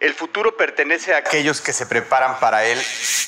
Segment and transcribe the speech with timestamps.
[0.00, 2.78] El futuro pertenece a aquellos que se preparan para él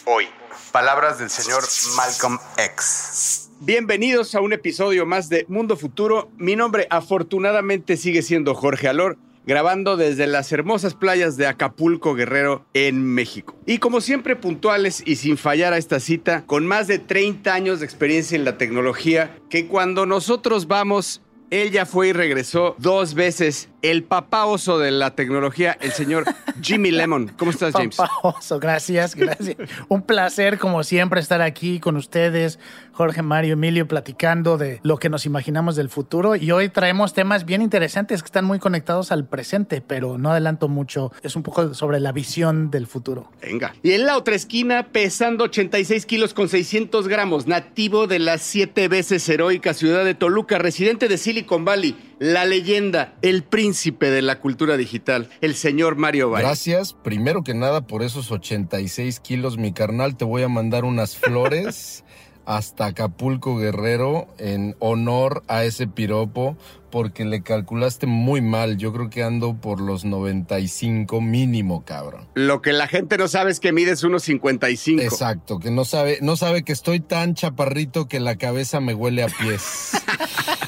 [0.04, 0.28] hoy.
[0.70, 1.64] Palabras del señor
[1.96, 3.50] Malcolm X.
[3.58, 6.30] Bienvenidos a un episodio más de Mundo Futuro.
[6.36, 12.64] Mi nombre afortunadamente sigue siendo Jorge Alor, grabando desde las hermosas playas de Acapulco Guerrero
[12.72, 13.56] en México.
[13.66, 17.80] Y como siempre puntuales y sin fallar a esta cita, con más de 30 años
[17.80, 23.14] de experiencia en la tecnología, que cuando nosotros vamos él ya fue y regresó dos
[23.14, 23.69] veces.
[23.82, 26.24] El papá oso de la tecnología, el señor
[26.60, 27.32] Jimmy Lemon.
[27.38, 27.96] ¿Cómo estás, James?
[27.96, 29.56] Papá oso, gracias, gracias.
[29.88, 32.58] Un placer, como siempre, estar aquí con ustedes,
[32.92, 36.36] Jorge, Mario, Emilio, platicando de lo que nos imaginamos del futuro.
[36.36, 40.68] Y hoy traemos temas bien interesantes que están muy conectados al presente, pero no adelanto
[40.68, 41.10] mucho.
[41.22, 43.30] Es un poco sobre la visión del futuro.
[43.40, 43.74] Venga.
[43.82, 48.88] Y en la otra esquina, pesando 86 kilos con 600 gramos, nativo de la siete
[48.88, 53.69] veces heroica ciudad de Toluca, residente de Silicon Valley, la leyenda, el príncipe
[54.10, 56.46] de la cultura digital, el señor Mario Valle.
[56.46, 60.16] Gracias, primero que nada, por esos 86 kilos, mi carnal.
[60.16, 62.04] Te voy a mandar unas flores
[62.46, 66.56] hasta Acapulco Guerrero en honor a ese piropo
[66.90, 68.76] porque le calculaste muy mal.
[68.76, 72.26] Yo creo que ando por los 95 mínimo, cabrón.
[72.34, 75.00] Lo que la gente no sabe es que mides unos 55.
[75.00, 79.22] Exacto, que no sabe, no sabe que estoy tan chaparrito que la cabeza me huele
[79.22, 79.92] a pies.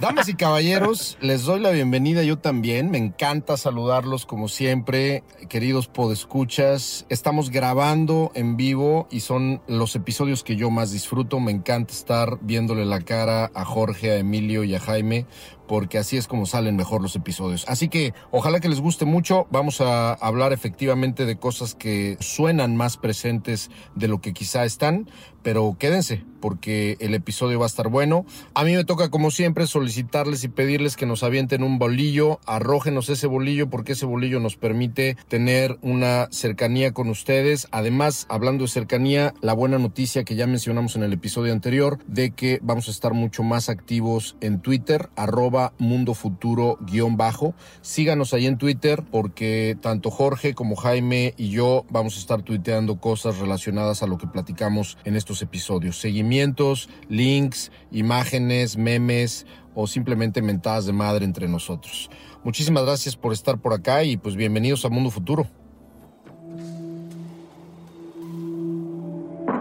[0.00, 2.90] Damas y caballeros, les doy la bienvenida yo también.
[2.90, 7.06] Me encanta saludarlos como siempre, queridos podescuchas.
[7.08, 11.40] Estamos grabando en vivo y son los episodios que yo más disfruto.
[11.40, 15.24] Me encanta estar viéndole la cara a Jorge, a Emilio y a Jaime
[15.66, 17.64] porque así es como salen mejor los episodios.
[17.68, 19.46] Así que ojalá que les guste mucho.
[19.50, 25.08] Vamos a hablar efectivamente de cosas que suenan más presentes de lo que quizá están,
[25.42, 28.24] pero quédense porque el episodio va a estar bueno.
[28.54, 33.08] A mí me toca como siempre solicitarles y pedirles que nos avienten un bolillo, arrójenos
[33.08, 37.68] ese bolillo porque ese bolillo nos permite tener una cercanía con ustedes.
[37.72, 42.30] Además, hablando de cercanía, la buena noticia que ya mencionamos en el episodio anterior de
[42.30, 47.54] que vamos a estar mucho más activos en Twitter, arroba Mundo Futuro guion bajo.
[47.80, 53.00] Síganos ahí en Twitter porque tanto Jorge como Jaime y yo vamos a estar tuiteando
[53.00, 55.98] cosas relacionadas a lo que platicamos en estos episodios.
[55.98, 62.10] Seguimientos, links, imágenes, memes o simplemente mentadas de madre entre nosotros.
[62.44, 65.46] Muchísimas gracias por estar por acá y pues bienvenidos a Mundo Futuro.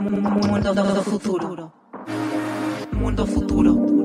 [0.02, 1.74] Mundo Futuro.
[2.94, 4.05] Mundo Futuro.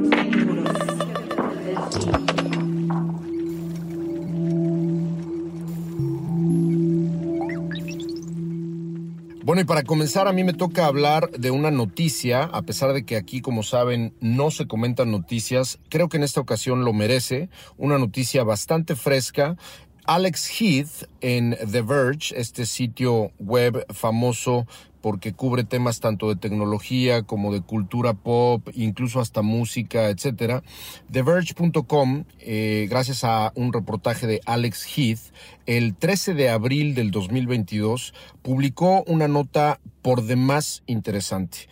[9.51, 13.03] Bueno, y para comenzar, a mí me toca hablar de una noticia, a pesar de
[13.03, 17.49] que aquí, como saben, no se comentan noticias, creo que en esta ocasión lo merece,
[17.77, 19.57] una noticia bastante fresca.
[20.05, 24.67] Alex Heath en The Verge, este sitio web famoso
[25.01, 30.63] porque cubre temas tanto de tecnología como de cultura pop, incluso hasta música, etcétera.
[31.11, 35.33] TheVerge.com, eh, gracias a un reportaje de Alex Heath,
[35.65, 41.67] el 13 de abril del 2022 publicó una nota por demás interesante.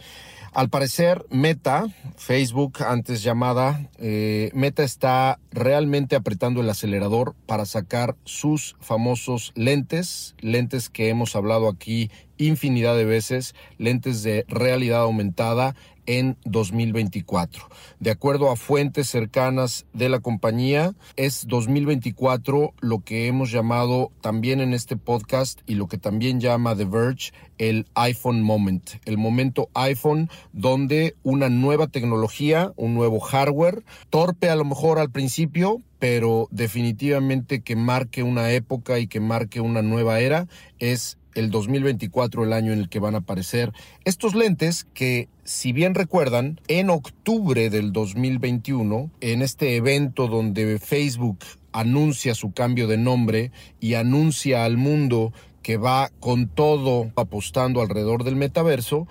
[0.53, 1.87] Al parecer, Meta,
[2.17, 10.35] Facebook antes llamada, eh, Meta está realmente apretando el acelerador para sacar sus famosos lentes,
[10.39, 15.75] lentes que hemos hablado aquí infinidad de veces, lentes de realidad aumentada
[16.09, 17.69] en 2024.
[17.99, 24.59] De acuerdo a fuentes cercanas de la compañía, es 2024 lo que hemos llamado también
[24.59, 29.69] en este podcast y lo que también llama The Verge el iPhone Moment, el momento
[29.75, 36.47] iPhone donde una nueva tecnología, un nuevo hardware, torpe a lo mejor al principio, pero
[36.49, 40.47] definitivamente que marque una época y que marque una nueva era,
[40.79, 43.71] es el 2024 el año en el que van a aparecer
[44.05, 51.39] estos lentes que si bien recuerdan, en octubre del 2021, en este evento donde Facebook
[51.71, 55.33] anuncia su cambio de nombre y anuncia al mundo
[55.63, 59.07] que va con todo apostando alrededor del metaverso,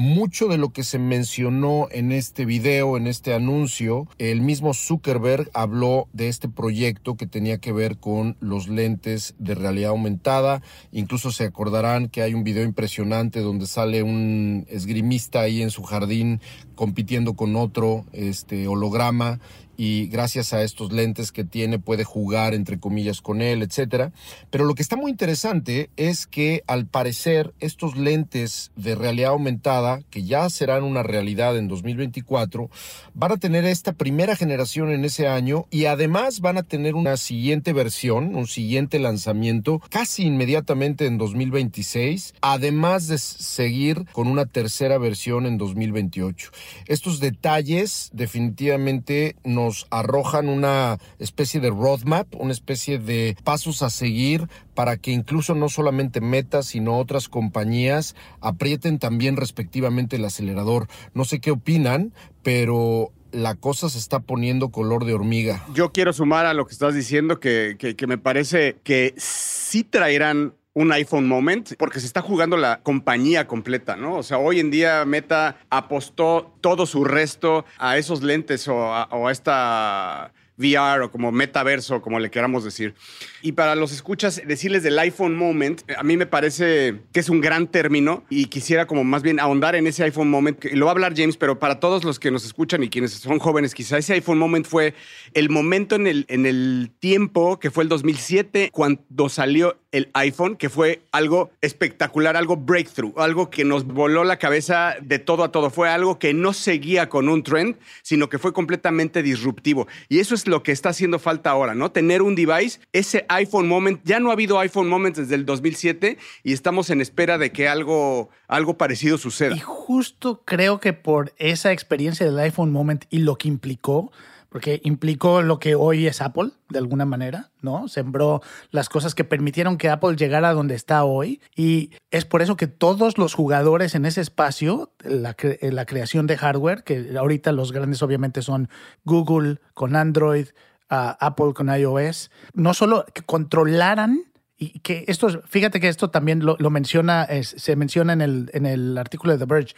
[0.00, 5.50] mucho de lo que se mencionó en este video, en este anuncio, el mismo Zuckerberg
[5.52, 10.62] habló de este proyecto que tenía que ver con los lentes de realidad aumentada.
[10.90, 15.82] Incluso se acordarán que hay un video impresionante donde sale un esgrimista ahí en su
[15.82, 16.40] jardín
[16.74, 19.38] compitiendo con otro este holograma
[19.82, 24.12] y gracias a estos lentes que tiene puede jugar entre comillas con él, etcétera.
[24.50, 30.02] Pero lo que está muy interesante es que al parecer estos lentes de realidad aumentada,
[30.10, 32.68] que ya serán una realidad en 2024,
[33.14, 37.16] van a tener esta primera generación en ese año y además van a tener una
[37.16, 44.98] siguiente versión, un siguiente lanzamiento casi inmediatamente en 2026, además de seguir con una tercera
[44.98, 46.50] versión en 2028.
[46.84, 54.48] Estos detalles definitivamente nos arrojan una especie de roadmap, una especie de pasos a seguir
[54.74, 60.88] para que incluso no solamente Meta, sino otras compañías aprieten también respectivamente el acelerador.
[61.14, 62.12] No sé qué opinan,
[62.42, 65.64] pero la cosa se está poniendo color de hormiga.
[65.74, 70.54] Yo quiero sumar a lo que estás diciendo, que, que, me parece que sí traerán
[70.80, 74.16] un iPhone Moment porque se está jugando la compañía completa, ¿no?
[74.16, 79.32] O sea, hoy en día Meta apostó todo su resto a esos lentes o a
[79.32, 82.94] esta VR o como metaverso, como le queramos decir.
[83.42, 87.40] Y para los escuchas, decirles del iPhone Moment, a mí me parece que es un
[87.40, 90.62] gran término y quisiera como más bien ahondar en ese iPhone Moment.
[90.72, 93.38] Lo va a hablar James, pero para todos los que nos escuchan y quienes son
[93.38, 94.94] jóvenes, quizá ese iPhone Moment fue
[95.32, 100.56] el momento en el, en el tiempo que fue el 2007 cuando salió el iPhone,
[100.56, 105.50] que fue algo espectacular, algo breakthrough, algo que nos voló la cabeza de todo a
[105.52, 105.70] todo.
[105.70, 109.88] Fue algo que no seguía con un trend, sino que fue completamente disruptivo.
[110.08, 111.90] Y eso es lo que está haciendo falta ahora, ¿no?
[111.90, 116.18] Tener un device, ese iPhone Moment, ya no ha habido iPhone Moments desde el 2007
[116.44, 119.54] y estamos en espera de que algo, algo parecido suceda.
[119.54, 124.12] Y justo creo que por esa experiencia del iPhone Moment y lo que implicó,
[124.50, 127.88] porque implicó lo que hoy es Apple, de alguna manera, ¿no?
[127.88, 131.40] Sembró las cosas que permitieron que Apple llegara a donde está hoy.
[131.56, 136.36] Y es por eso que todos los jugadores en ese espacio, la, la creación de
[136.36, 138.68] hardware, que ahorita los grandes obviamente son
[139.04, 140.48] Google con Android,
[140.88, 144.24] Apple con iOS, no solo que controlaran
[144.58, 148.98] y que esto, fíjate que esto también lo, menciona, se menciona en el, en el
[148.98, 149.74] artículo de The Verge.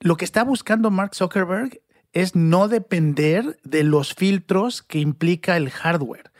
[0.00, 1.80] Lo que está buscando Mark Zuckerberg
[2.12, 6.30] es no depender de los filtros que implica el hardware.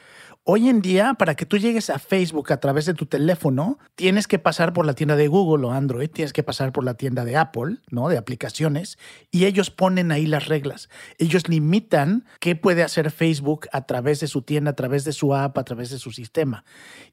[0.50, 4.26] Hoy en día, para que tú llegues a Facebook a través de tu teléfono, tienes
[4.26, 7.26] que pasar por la tienda de Google o Android, tienes que pasar por la tienda
[7.26, 8.08] de Apple, ¿no?
[8.08, 8.96] De aplicaciones,
[9.30, 10.88] y ellos ponen ahí las reglas.
[11.18, 15.34] Ellos limitan qué puede hacer Facebook a través de su tienda, a través de su
[15.34, 16.64] app, a través de su sistema.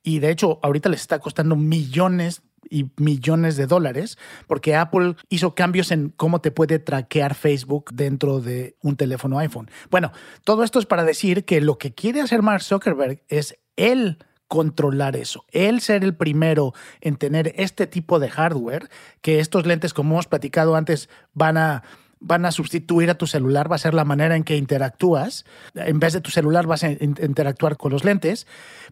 [0.01, 4.17] Y de hecho, ahorita les está costando millones y millones de dólares,
[4.47, 9.69] porque Apple hizo cambios en cómo te puede traquear Facebook dentro de un teléfono iPhone.
[9.89, 10.11] Bueno,
[10.43, 14.17] todo esto es para decir que lo que quiere hacer Mark Zuckerberg es él
[14.47, 18.89] controlar eso, él ser el primero en tener este tipo de hardware,
[19.21, 21.83] que estos lentes, como hemos platicado antes, van a
[22.19, 25.45] van a sustituir a tu celular, va a ser la manera en que interactúas.
[25.75, 28.47] En vez de tu celular vas a interactuar con los lentes.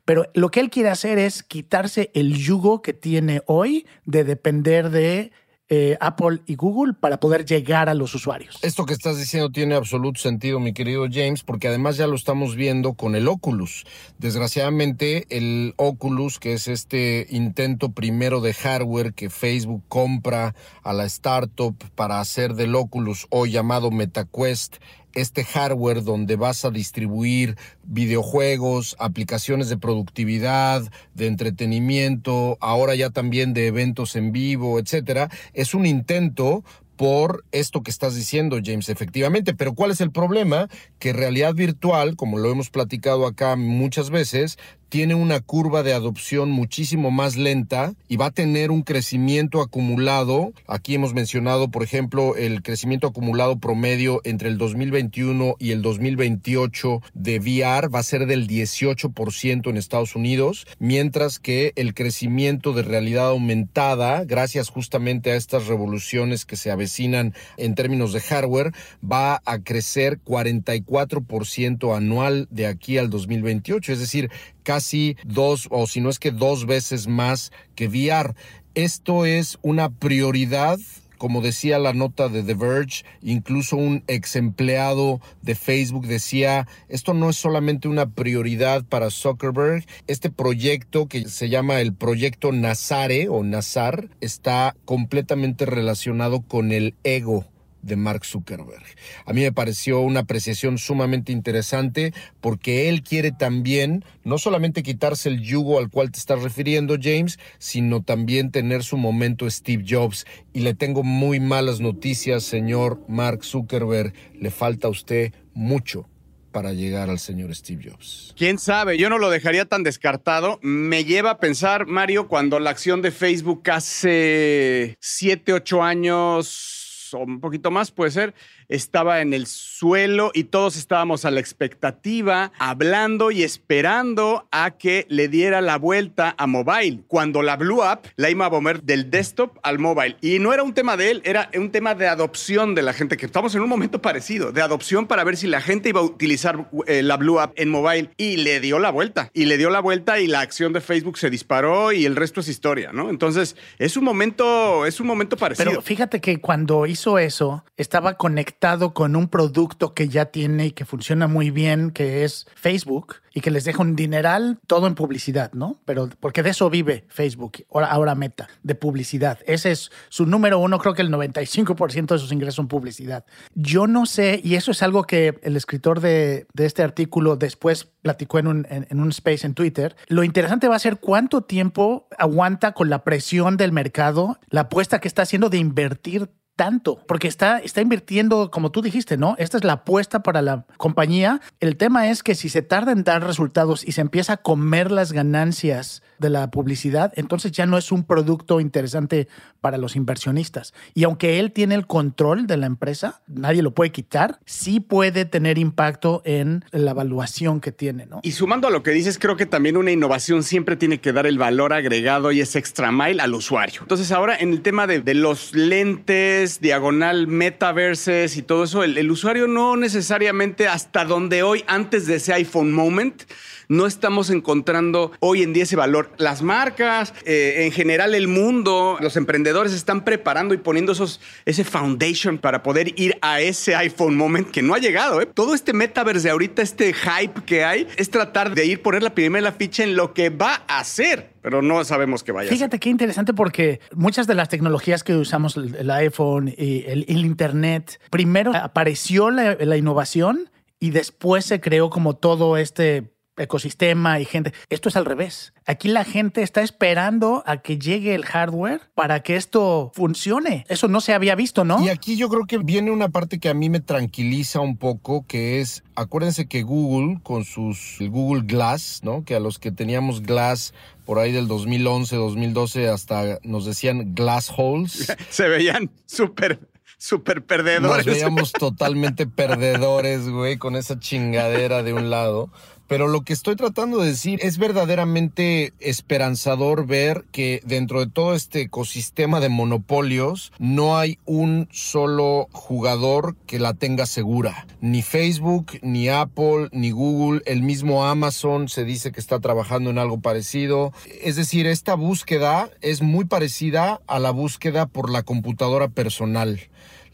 [0.06, 4.90] Pero lo que él quiere hacer es quitarse el yugo que tiene hoy de depender
[4.90, 5.32] de
[5.76, 8.60] eh, Apple y Google para poder llegar a los usuarios.
[8.62, 12.56] Esto que estás diciendo tiene absoluto sentido, mi querido James, porque además ya lo estamos
[12.56, 13.84] viendo con el Oculus.
[14.20, 20.54] Desgraciadamente, el Oculus, que es este intento primero de hardware que Facebook compra
[20.84, 24.76] a la startup para hacer del Oculus hoy llamado MetaQuest
[25.14, 33.54] este hardware donde vas a distribuir videojuegos, aplicaciones de productividad, de entretenimiento, ahora ya también
[33.54, 36.64] de eventos en vivo, etcétera, es un intento
[36.96, 39.54] por esto que estás diciendo, James, efectivamente.
[39.54, 40.70] Pero ¿cuál es el problema?
[41.00, 44.58] Que realidad virtual, como lo hemos platicado acá muchas veces,
[44.94, 50.54] tiene una curva de adopción muchísimo más lenta y va a tener un crecimiento acumulado.
[50.68, 57.02] Aquí hemos mencionado, por ejemplo, el crecimiento acumulado promedio entre el 2021 y el 2028
[57.16, 62.84] de VR va a ser del 18% en Estados Unidos, mientras que el crecimiento de
[62.84, 68.74] realidad aumentada, gracias justamente a estas revoluciones que se avecinan en términos de hardware,
[69.04, 73.92] va a crecer 44% anual de aquí al 2028.
[73.92, 74.30] Es decir,
[74.64, 78.34] casi dos o si no es que dos veces más que VR.
[78.74, 80.80] Esto es una prioridad
[81.24, 87.14] como decía la nota de The Verge, incluso un ex empleado de Facebook decía, esto
[87.14, 93.30] no es solamente una prioridad para Zuckerberg, este proyecto que se llama el proyecto Nazare
[93.30, 97.46] o Nazar está completamente relacionado con el ego
[97.84, 98.84] de Mark Zuckerberg.
[99.26, 105.30] A mí me pareció una apreciación sumamente interesante porque él quiere también no solamente quitarse
[105.30, 110.26] el yugo al cual te estás refiriendo, James, sino también tener su momento Steve Jobs.
[110.54, 114.14] Y le tengo muy malas noticias, señor Mark Zuckerberg.
[114.40, 116.08] Le falta a usted mucho,
[116.54, 118.34] para llegar al señor Steve Jobs.
[118.38, 118.98] ¿Quién sabe?
[118.98, 120.60] Yo no lo dejaría tan descartado.
[120.62, 126.83] Me lleva a pensar, Mario, cuando la acción de Facebook hace 7, 8 años
[127.14, 128.34] o un poquito más puede ser,
[128.70, 135.06] estaba en el suelo y todos estábamos a la expectativa, hablando y esperando a que
[135.10, 137.02] le diera la vuelta a mobile.
[137.08, 140.18] Cuando la blew up, la iba a mover del desktop al mobile.
[140.22, 143.18] Y no era un tema de él, era un tema de adopción de la gente,
[143.18, 146.04] que estamos en un momento parecido, de adopción para ver si la gente iba a
[146.04, 148.10] utilizar eh, la blew up en mobile.
[148.18, 149.30] Y le dio la vuelta.
[149.34, 152.40] Y le dio la vuelta y la acción de Facebook se disparó y el resto
[152.40, 153.10] es historia, ¿no?
[153.10, 155.70] Entonces, es un momento, es un momento parecido.
[155.70, 158.53] Pero fíjate que cuando hizo eso, estaba conectado
[158.94, 163.42] con un producto que ya tiene y que funciona muy bien, que es Facebook, y
[163.42, 165.82] que les deja un dineral todo en publicidad, ¿no?
[165.84, 169.40] Pero porque de eso vive Facebook, ahora, Meta, de publicidad.
[169.46, 173.26] Ese es su número uno, creo que el 95% de sus ingresos son publicidad.
[173.54, 178.40] Yo no sé, y eso es algo que el escritor de, este artículo después platicó
[178.40, 179.98] en un, en un space en Twitter.
[180.08, 185.00] Lo interesante va a ser cuánto tiempo aguanta con la presión del mercado, la apuesta
[185.00, 189.36] que está haciendo de invertir tanto, porque está, está invirtiendo, como tú dijiste, ¿no?
[189.38, 191.42] Esta es la apuesta para la compañía.
[191.60, 194.92] El tema es que si se tarda en dar resultados y se empieza a comer
[194.92, 199.28] las ganancias de la publicidad, entonces ya no es un producto interesante
[199.62, 200.74] para los inversionistas.
[200.96, 205.26] Y aunque él tiene el control de la empresa, nadie lo puede quitar, sí puede
[205.26, 208.22] tener impacto en la evaluación que tiene, ¿no?
[208.24, 211.28] Y sumando a lo que dices, creo que también una innovación siempre tiene que dar
[211.28, 213.82] el valor agregado y ese extra mile al usuario.
[213.82, 219.48] Entonces ahora en el tema de, los lentes, diagonal, metaverses y todo eso, el usuario
[219.48, 223.24] no necesariamente hasta donde hoy, antes de ese iPhone moment,
[223.68, 226.12] no estamos encontrando hoy en día ese valor.
[226.18, 231.64] Las marcas, eh, en general el mundo, los emprendedores están preparando y poniendo esos, ese
[231.64, 235.22] foundation para poder ir a ese iPhone moment que no ha llegado.
[235.22, 235.26] ¿eh?
[235.26, 239.14] Todo este metaverse de ahorita, este hype que hay, es tratar de ir poner la
[239.14, 242.90] primera ficha en lo que va a hacer pero no sabemos qué vaya Fíjate qué
[242.90, 248.56] interesante porque muchas de las tecnologías que usamos, el, iPhone y el, el, Internet, primero
[248.56, 254.54] apareció la, la, innovación y después se creó como todo este ecosistema y gente.
[254.70, 255.54] Esto es al revés.
[255.66, 260.66] Aquí la gente está esperando a que llegue el hardware para que esto funcione.
[260.70, 261.84] Eso no se había visto, ¿no?
[261.84, 265.26] Y aquí yo creo que viene una parte que a mí me tranquiliza un poco,
[265.26, 269.24] que es, acuérdense que Google con sus Google Glass, ¿no?
[269.24, 270.74] Que a los que teníamos Glass
[271.06, 275.14] por ahí del 2011, 2012 hasta nos decían glass holes.
[275.30, 276.60] se veían súper
[277.04, 278.06] súper perdedores.
[278.06, 282.50] Nos veíamos totalmente perdedores, güey, con esa chingadera de un lado.
[282.88, 288.36] Pero lo que estoy tratando de decir es verdaderamente esperanzador ver que dentro de todo
[288.36, 294.68] este ecosistema de monopolios no hay un solo jugador que la tenga segura.
[294.82, 299.98] Ni Facebook, ni Apple, ni Google, el mismo Amazon se dice que está trabajando en
[299.98, 300.94] algo parecido.
[301.22, 306.60] Es decir, esta búsqueda es muy parecida a la búsqueda por la computadora personal.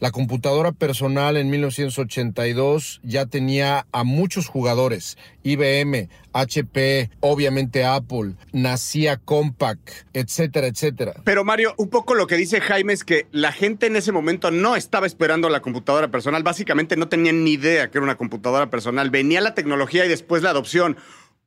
[0.00, 9.18] La computadora personal en 1982 ya tenía a muchos jugadores, IBM, HP, obviamente Apple, nacía
[9.18, 9.78] Compaq,
[10.14, 11.16] etcétera, etcétera.
[11.24, 14.50] Pero Mario, un poco lo que dice Jaime es que la gente en ese momento
[14.50, 18.70] no estaba esperando la computadora personal, básicamente no tenían ni idea que era una computadora
[18.70, 20.96] personal, venía la tecnología y después la adopción.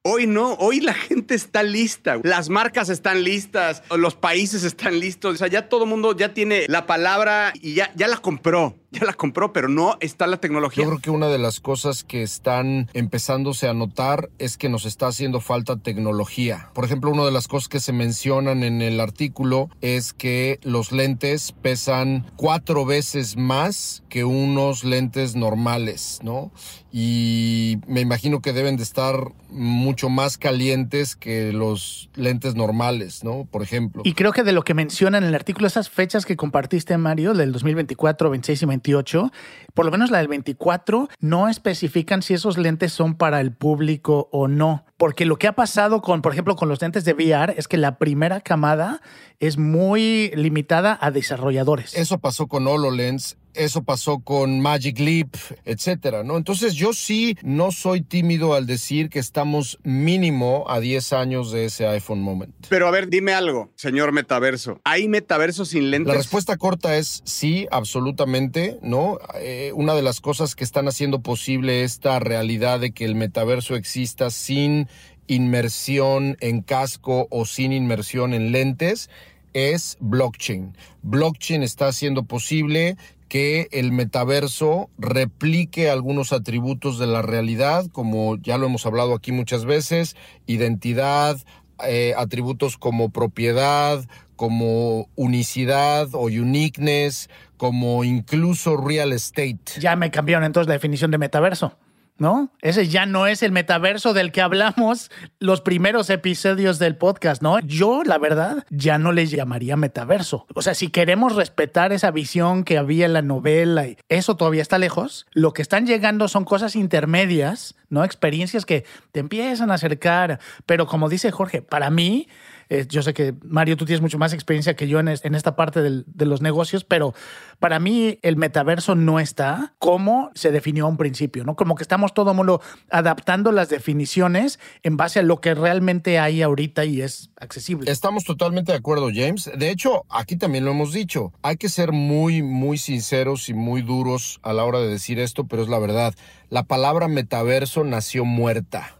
[0.06, 5.36] Hoy no, hoy la gente está lista, las marcas están listas, los países están listos,
[5.36, 8.76] o sea, ya todo el mundo ya tiene la palabra y ya, ya la compró
[8.94, 10.84] ya la compró, pero no está la tecnología.
[10.84, 14.86] Yo creo que una de las cosas que están empezándose a notar es que nos
[14.86, 16.70] está haciendo falta tecnología.
[16.74, 20.92] Por ejemplo, una de las cosas que se mencionan en el artículo es que los
[20.92, 26.52] lentes pesan cuatro veces más que unos lentes normales, ¿no?
[26.96, 29.16] Y me imagino que deben de estar
[29.50, 33.48] mucho más calientes que los lentes normales, ¿no?
[33.50, 34.04] Por ejemplo.
[34.06, 37.34] Y creo que de lo que mencionan en el artículo, esas fechas que compartiste, Mario,
[37.34, 39.32] del 2024, 26 y 28,
[39.74, 44.30] por lo menos la del 24, no especifican si esos lentes son para el público
[44.32, 44.86] o no.
[44.98, 47.78] Porque lo que ha pasado con, por ejemplo, con los lentes de VR es que
[47.78, 49.02] la primera camada
[49.40, 51.96] es muy limitada a desarrolladores.
[51.96, 56.38] Eso pasó con HoloLens, eso pasó con Magic Leap, etcétera, ¿no?
[56.38, 61.66] Entonces yo sí no soy tímido al decir que estamos mínimo a 10 años de
[61.66, 62.54] ese iPhone Moment.
[62.70, 64.80] Pero a ver, dime algo, señor metaverso.
[64.84, 66.08] ¿Hay metaverso sin lentes?
[66.08, 69.20] La respuesta corta es sí, absolutamente, ¿no?
[69.40, 73.76] Eh, una de las cosas que están haciendo posible esta realidad de que el metaverso
[73.76, 74.88] exista sin
[75.28, 79.10] inmersión en casco o sin inmersión en lentes
[79.54, 80.76] es blockchain.
[81.02, 88.58] Blockchain está haciendo posible que el metaverso replique algunos atributos de la realidad, como ya
[88.58, 91.38] lo hemos hablado aquí muchas veces, identidad,
[91.84, 94.06] eh, atributos como propiedad,
[94.36, 99.80] como unicidad o uniqueness, como incluso real estate.
[99.80, 101.78] Ya me cambiaron entonces la definición de metaverso.
[102.24, 102.50] ¿No?
[102.62, 107.60] Ese ya no es el metaverso del que hablamos los primeros episodios del podcast, ¿no?
[107.60, 110.48] Yo, la verdad, ya no les llamaría metaverso.
[110.56, 114.78] O sea, si queremos respetar esa visión que había en la novela, eso todavía está
[114.78, 115.26] lejos.
[115.34, 118.06] Lo que están llegando son cosas intermedias, ¿no?
[118.06, 120.40] Experiencias que te empiezan a acercar.
[120.66, 122.30] Pero como dice Jorge, para mí,
[122.70, 125.82] eh, yo sé que, Mario, tú tienes mucho más experiencia que yo en, esta parte
[125.82, 127.14] de los negocios, pero
[127.60, 131.56] para mí el metaverso no está como se definió a un principio, ¿no?
[131.56, 136.42] Como que estamos todo mundo adaptando las definiciones en base a lo que realmente hay
[136.42, 137.92] ahorita y es accesible.
[137.92, 139.50] Estamos totalmente de acuerdo, James.
[139.56, 141.32] De hecho, aquí también lo hemos dicho.
[141.42, 145.46] Hay que ser muy, muy sinceros y muy duros a la hora de decir esto,
[145.46, 146.14] pero es la verdad.
[146.50, 148.96] La palabra metaverso nació muerta.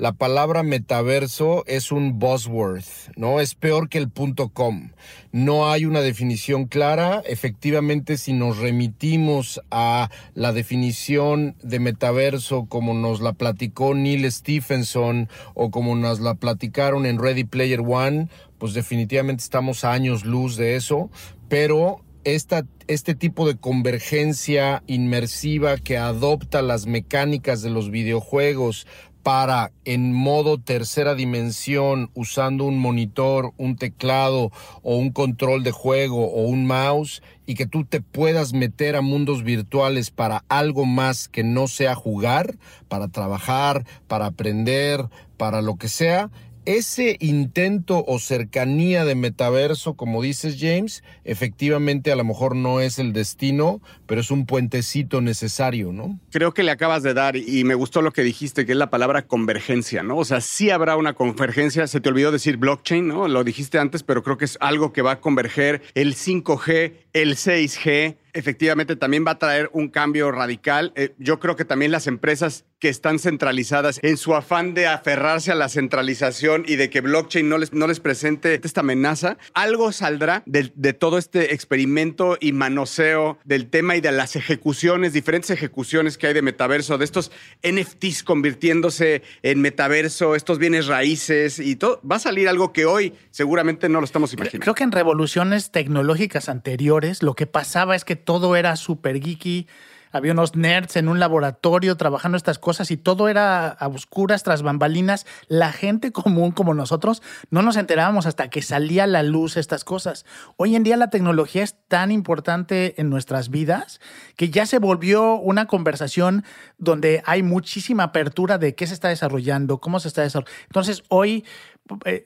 [0.00, 2.84] La palabra metaverso es un buzzword,
[3.16, 3.38] ¿no?
[3.38, 4.92] Es peor que el punto com.
[5.30, 7.22] No hay una definición clara.
[7.26, 15.28] Efectivamente, si nos remitimos a la definición de metaverso como nos la platicó Neil Stephenson
[15.52, 20.56] o como nos la platicaron en Ready Player One, pues definitivamente estamos a años luz
[20.56, 21.10] de eso.
[21.50, 28.86] Pero esta, este tipo de convergencia inmersiva que adopta las mecánicas de los videojuegos
[29.22, 34.50] para en modo tercera dimensión usando un monitor, un teclado
[34.82, 39.00] o un control de juego o un mouse y que tú te puedas meter a
[39.00, 42.56] mundos virtuales para algo más que no sea jugar,
[42.88, 46.30] para trabajar, para aprender, para lo que sea,
[46.64, 52.98] ese intento o cercanía de metaverso, como dices James, efectivamente a lo mejor no es
[52.98, 56.18] el destino, pero es un puentecito necesario, ¿no?
[56.30, 58.90] Creo que le acabas de dar y me gustó lo que dijiste, que es la
[58.90, 60.18] palabra convergencia, ¿no?
[60.18, 63.28] O sea, sí habrá una convergencia, se te olvidó decir blockchain, ¿no?
[63.28, 67.36] Lo dijiste antes, pero creo que es algo que va a converger el 5G, el
[67.36, 70.92] 6G, efectivamente también va a traer un cambio radical.
[70.96, 75.52] Eh, yo creo que también las empresas que están centralizadas en su afán de aferrarse
[75.52, 79.92] a la centralización y de que blockchain no les, no les presente esta amenaza, algo
[79.92, 85.50] saldrá de, de todo este experimento y manoseo del tema y de las ejecuciones, diferentes
[85.50, 87.30] ejecuciones que hay de metaverso, de estos
[87.62, 92.00] NFTs convirtiéndose en metaverso, estos bienes raíces y todo.
[92.10, 94.64] Va a salir algo que hoy seguramente no lo estamos imaginando.
[94.64, 99.66] Creo que en revoluciones tecnológicas anteriores lo que pasaba es que todo era súper geeky.
[100.12, 104.62] Había unos nerds en un laboratorio trabajando estas cosas y todo era a oscuras, tras
[104.62, 105.24] bambalinas.
[105.46, 109.84] La gente común como nosotros no nos enterábamos hasta que salía a la luz estas
[109.84, 110.26] cosas.
[110.56, 114.00] Hoy en día la tecnología es tan importante en nuestras vidas
[114.36, 116.44] que ya se volvió una conversación
[116.78, 120.60] donde hay muchísima apertura de qué se está desarrollando, cómo se está desarrollando.
[120.66, 121.44] Entonces hoy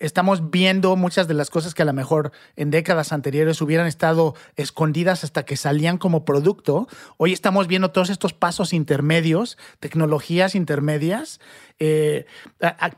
[0.01, 4.35] estamos viendo muchas de las cosas que a lo mejor en décadas anteriores hubieran estado
[4.57, 6.89] escondidas hasta que salían como producto.
[7.17, 11.41] Hoy estamos viendo todos estos pasos intermedios, tecnologías intermedias
[11.79, 12.27] eh,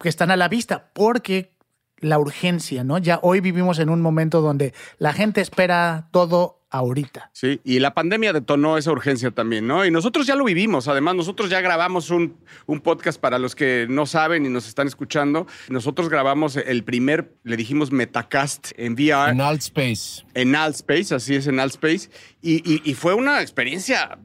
[0.00, 1.56] que están a la vista, porque
[1.98, 2.98] la urgencia, ¿no?
[2.98, 7.30] Ya hoy vivimos en un momento donde la gente espera todo ahorita.
[7.32, 9.84] Sí, y la pandemia detonó esa urgencia también, ¿no?
[9.84, 13.86] Y nosotros ya lo vivimos, además nosotros ya grabamos un, un podcast para los que
[13.88, 15.46] no saben y nos están escuchando.
[15.68, 19.32] Nosotros grabamos el primer, le dijimos Metacast en VR.
[19.32, 20.24] En Altspace.
[20.34, 22.10] En Altspace, así es, en Altspace.
[22.42, 24.18] Y, y, y fue una experiencia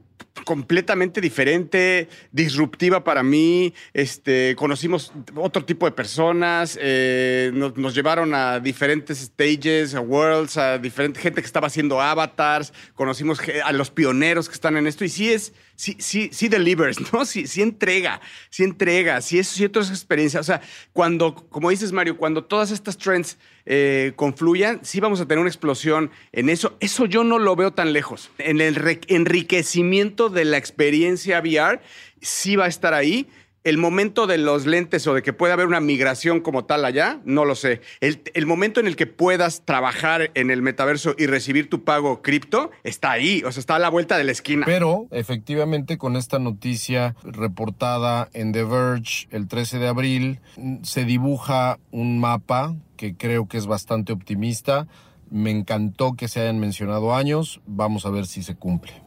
[0.44, 3.74] completamente diferente, disruptiva para mí.
[3.92, 10.78] Este, conocimos otro tipo de personas, eh, nos, llevaron a diferentes stages, a worlds, a
[10.78, 15.08] diferente gente que estaba haciendo avatars, conocimos a los pioneros que están en esto y
[15.08, 17.24] sí es, sí, sí, sí delivers, ¿no?
[17.24, 20.40] Sí, sí entrega, sí entrega, sí es cierto esa experiencia.
[20.40, 20.60] O sea,
[20.92, 25.50] cuando, como dices Mario, cuando todas estas trends eh, confluyan, sí vamos a tener una
[25.50, 26.76] explosión en eso.
[26.80, 28.30] Eso yo no lo veo tan lejos.
[28.38, 31.80] En el enriquecimiento de la experiencia VR,
[32.20, 33.28] sí va a estar ahí.
[33.64, 37.20] El momento de los lentes o de que pueda haber una migración como tal allá,
[37.24, 37.80] no lo sé.
[38.00, 42.22] El, el, momento en el que puedas trabajar en el metaverso y recibir tu pago
[42.22, 44.66] cripto está ahí, o sea, está a la vuelta de la esquina.
[44.66, 50.40] Pero efectivamente con esta noticia reportada en The Verge el 13 de abril,
[50.82, 54.86] se dibuja un mapa que creo que es bastante optimista.
[55.30, 57.60] Me encantó que se hayan mencionado años.
[57.66, 59.02] Vamos a ver si se cumple.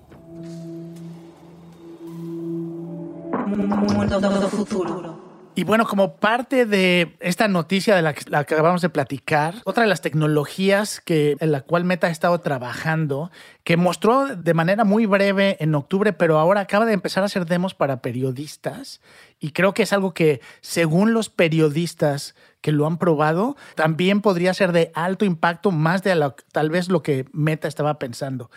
[3.55, 5.25] Mundo futuro.
[5.57, 9.89] Y bueno, como parte de esta noticia de la que, acabamos de platicar, otra de
[9.89, 13.31] las tecnologías que, en la cual Meta ha estado trabajando,
[13.63, 17.45] que mostró de manera muy breve en octubre, pero ahora acaba de empezar a hacer
[17.45, 18.99] demos para periodistas.
[19.39, 24.53] Y creo que es algo que, según los periodistas que lo han probado, también podría
[24.53, 28.51] ser de alto impacto, más de tal vez lo que Meta estaba pensando.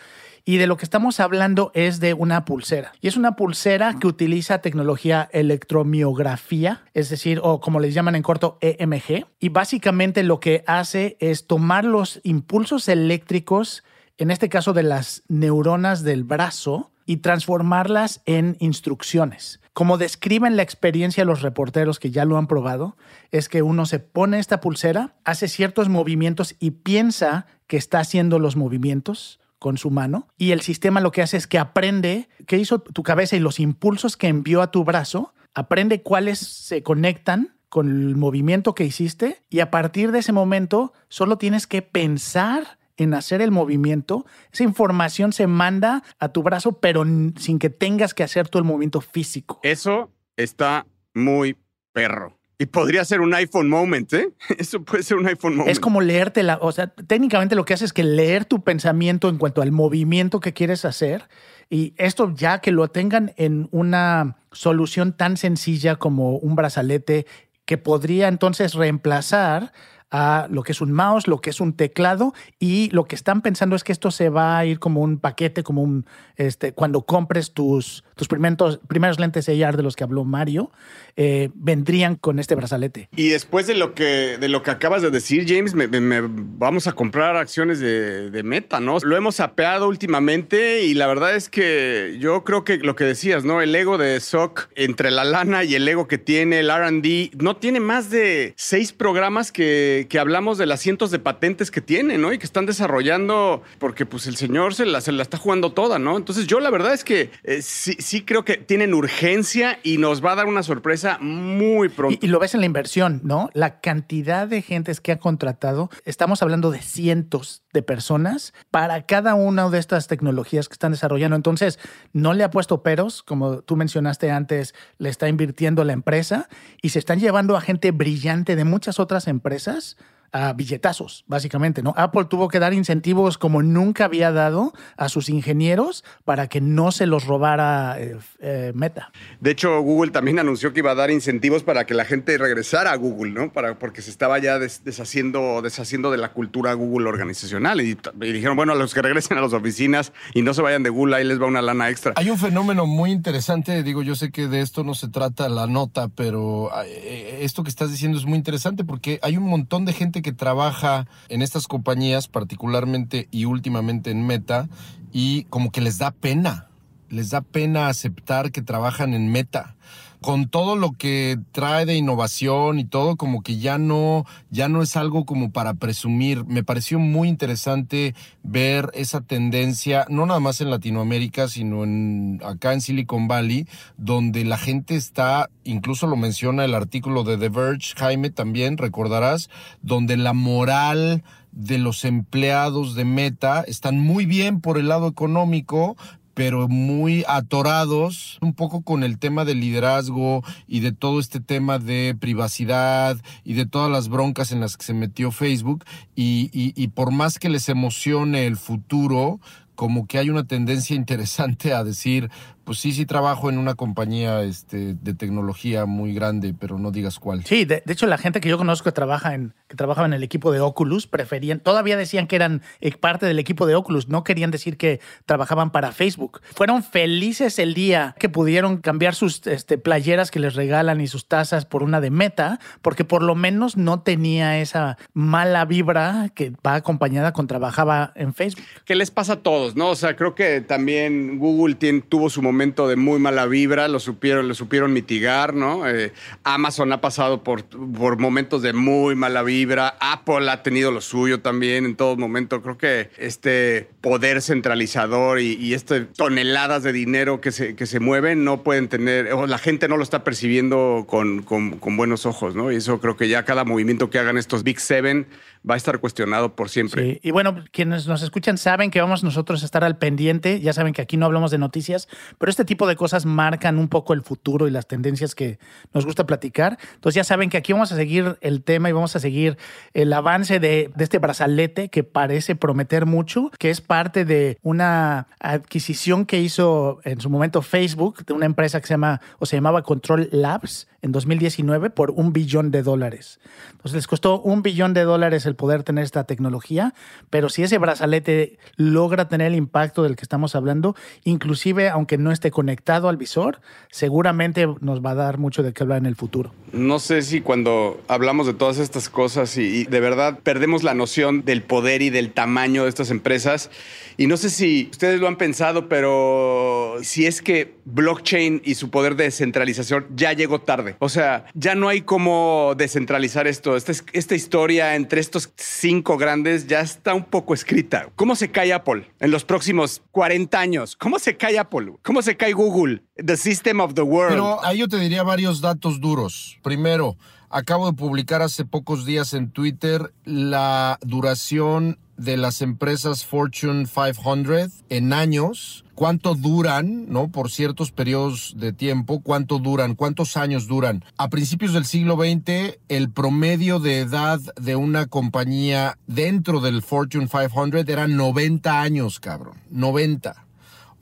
[0.49, 2.91] Y de lo que estamos hablando es de una pulsera.
[3.01, 8.23] Y es una pulsera que utiliza tecnología electromiografía, es decir, o como les llaman en
[8.23, 9.27] corto, EMG.
[9.39, 13.83] Y básicamente lo que hace es tomar los impulsos eléctricos,
[14.17, 19.61] en este caso de las neuronas del brazo, y transformarlas en instrucciones.
[19.73, 22.97] Como describen la experiencia los reporteros que ya lo han probado,
[23.29, 28.39] es que uno se pone esta pulsera, hace ciertos movimientos y piensa que está haciendo
[28.39, 32.57] los movimientos con su mano y el sistema lo que hace es que aprende qué
[32.57, 37.55] hizo tu cabeza y los impulsos que envió a tu brazo, aprende cuáles se conectan
[37.67, 42.79] con el movimiento que hiciste y a partir de ese momento solo tienes que pensar
[42.97, 47.05] en hacer el movimiento, esa información se manda a tu brazo, pero
[47.37, 49.59] sin que tengas que hacer todo el movimiento físico.
[49.63, 51.57] Eso está muy
[51.93, 52.38] perro.
[52.61, 54.33] Y podría ser un iPhone moment, ¿eh?
[54.57, 55.71] Eso puede ser un iPhone moment.
[55.71, 59.29] Es como leerte la, o sea, técnicamente lo que hace es que leer tu pensamiento
[59.29, 61.29] en cuanto al movimiento que quieres hacer
[61.69, 67.25] y esto ya que lo tengan en una solución tan sencilla como un brazalete
[67.65, 69.71] que podría entonces reemplazar
[70.11, 73.41] a lo que es un mouse, lo que es un teclado y lo que están
[73.41, 77.03] pensando es que esto se va a ir como un paquete, como un, este, cuando
[77.03, 80.71] compres tus, tus primeros, primeros lentes AR de los que habló Mario,
[81.15, 83.09] eh, vendrían con este brazalete.
[83.15, 86.93] Y después de lo que, de lo que acabas de decir, James, me, vamos a
[86.93, 88.97] comprar acciones de, Meta, ¿no?
[88.99, 93.43] Lo hemos apeado últimamente y la verdad es que yo creo que lo que decías,
[93.43, 93.61] ¿no?
[93.61, 97.57] El ego de SOC entre la lana y el ego que tiene el RD, no
[97.57, 102.17] tiene más de seis programas que que, hablamos de las cientos de patentes que tiene,
[102.17, 102.33] ¿no?
[102.33, 105.99] Y que están desarrollando, porque pues el señor se la, se la está jugando toda,
[105.99, 106.17] ¿no?
[106.17, 110.23] Entonces yo la verdad es que eh, sí, sí, creo que tienen urgencia y nos
[110.23, 112.17] va a dar una sorpresa muy pronto.
[112.21, 113.49] Y, lo ves en la inversión, ¿no?
[113.53, 119.35] La cantidad de gentes que ha contratado, estamos hablando de cientos de personas para cada
[119.35, 121.35] una de estas tecnologías que están desarrollando.
[121.35, 121.79] Entonces,
[122.13, 126.49] no le ha puesto peros, como tú mencionaste antes, le está invirtiendo la empresa
[126.81, 129.88] y se están llevando a gente brillante de muchas otras empresas
[130.31, 131.93] a billetazos, básicamente, ¿no?
[131.97, 136.91] Apple tuvo que dar incentivos como nunca había dado a sus ingenieros para que no
[136.91, 139.11] se los robara eh, eh, Meta.
[139.39, 142.91] De hecho, Google también anunció que iba a dar incentivos para que la gente regresara
[142.91, 143.51] a Google, ¿no?
[143.51, 147.81] Para, porque se estaba ya deshaciendo, deshaciendo de la cultura Google organizacional.
[147.81, 150.89] Y, dijeron, bueno, a los que regresen a las oficinas y no se vayan de
[150.89, 152.13] Google, ahí les va una lana extra.
[152.15, 155.67] Hay un fenómeno muy interesante, digo, yo sé que de esto no se trata la
[155.67, 159.93] nota, pero eh, esto que estás diciendo es muy interesante porque hay un montón de
[159.93, 164.69] gente que trabaja en estas compañías, particularmente y últimamente en Meta,
[165.11, 166.67] y como que les da pena,
[167.09, 169.75] les da pena aceptar que trabajan en Meta
[170.21, 174.81] con todo lo que trae de innovación y todo, como que ya no, ya no
[174.81, 176.45] es algo como para presumir.
[176.45, 182.73] Me pareció muy interesante ver esa tendencia, no nada más en Latinoamérica, sino en, acá
[182.73, 187.93] en Silicon Valley, donde la gente está, incluso lo menciona el artículo de The Verge,
[187.95, 189.49] Jaime también, recordarás,
[189.81, 195.97] donde la moral de los empleados de Meta están muy bien por el lado económico,
[196.39, 201.79] pero muy atorados un poco con el tema del liderazgo y de todo este tema
[201.79, 205.83] de privacidad y de todas las broncas en las que se metió Facebook
[206.15, 209.41] y, y, por más que les emocione el futuro,
[209.75, 212.29] como que hay una tendencia interesante a decir,
[212.69, 217.17] pues sí, sí trabajo en una compañía este, de tecnología muy grande, pero no digas
[217.17, 217.43] cuál.
[217.43, 220.21] Sí, de, hecho la gente que yo conozco que trabaja en que trabajaba en el
[220.21, 224.23] equipo de Oculus preferían, todavía decían que eran eh, parte del equipo de Oculus, no
[224.23, 226.41] querían decir que trabajaban para Facebook.
[226.53, 231.27] Fueron felices el día que pudieron cambiar sus este, playeras que les regalan y sus
[231.27, 236.53] tazas por una de Meta, porque por lo menos no tenía esa mala vibra que
[236.63, 238.65] va acompañada con trabajaba en Facebook.
[238.85, 239.89] ¿Qué les pasa a todos, no?
[239.89, 241.73] O sea, creo que también Google
[242.07, 245.87] tuvo su momento de muy mala vibra, lo supieron, lo supieron mitigar, ¿no?
[245.87, 246.11] Eh,
[246.43, 251.39] Amazon ha pasado por, por momentos de muy mala vibra, Apple ha tenido lo suyo
[251.39, 252.61] también en todo momento.
[252.61, 257.99] Creo que este poder centralizador y, y este toneladas de dinero que se, que se
[257.99, 262.25] mueven no pueden tener, o la gente no lo está percibiendo con, con, con buenos
[262.25, 262.71] ojos, ¿no?
[262.71, 265.27] Y eso creo que ya cada movimiento que hagan estos Big Seven
[265.67, 267.19] va a estar cuestionado por siempre.
[267.21, 270.59] Y bueno, quienes nos escuchan saben que vamos nosotros a estar al pendiente.
[270.61, 273.89] Ya saben que aquí no hablamos de noticias, pero este tipo de cosas marcan un
[273.89, 275.59] poco el futuro y las tendencias que
[275.93, 276.77] nos gusta platicar.
[276.95, 279.57] Entonces ya saben que aquí vamos a seguir el tema y vamos a seguir
[279.93, 285.27] el avance de, de este brazalete que parece prometer mucho, que es parte de una
[285.39, 289.57] adquisición que hizo en su momento Facebook de una empresa que se llama o se
[289.57, 293.39] llamaba Control Labs en 2019 por un billón de dólares.
[293.71, 296.93] Entonces les costó un billón de dólares el poder tener esta tecnología,
[297.29, 302.31] pero si ese brazalete logra tener el impacto del que estamos hablando, inclusive aunque no
[302.31, 306.15] esté conectado al visor, seguramente nos va a dar mucho de qué hablar en el
[306.15, 306.53] futuro.
[306.71, 311.43] No sé si cuando hablamos de todas estas cosas y, de verdad perdemos la noción
[311.45, 313.71] del poder y del tamaño de estas empresas,
[314.17, 318.89] y no sé si ustedes lo han pensado, pero si es que blockchain y su
[318.89, 320.88] poder de descentralización ya llegó tarde.
[320.99, 323.75] O sea, ya no hay cómo descentralizar esto.
[323.75, 328.09] Esta, esta historia entre estos cinco grandes ya está un poco escrita.
[328.15, 330.95] ¿Cómo se cae Apple en los próximos 40 años?
[330.95, 331.93] ¿Cómo se cae Apple?
[332.03, 333.03] ¿Cómo se cae Google?
[333.15, 334.33] The system of the world.
[334.33, 336.59] Pero ahí yo te diría varios datos duros.
[336.63, 337.17] Primero,
[337.49, 344.83] acabo de publicar hace pocos días en Twitter la duración de las empresas Fortune 500
[344.89, 347.27] en años, cuánto duran, ¿no?
[347.27, 351.03] Por ciertos periodos de tiempo, cuánto duran, cuántos años duran.
[351.17, 357.27] A principios del siglo XX, el promedio de edad de una compañía dentro del Fortune
[357.27, 359.57] 500 era 90 años, cabrón.
[359.71, 360.45] 90.